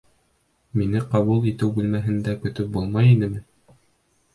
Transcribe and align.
Мине 0.81 1.01
ҡабул 1.11 1.47
итеү 1.53 1.71
бүлмәһендә 1.77 2.37
көтөп 2.47 2.77
булмай 2.79 3.15
инеме? 3.15 3.49